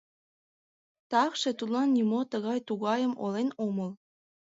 [1.11, 3.91] Такше тудлан нимо тыгай-тугайым ойлен омыл.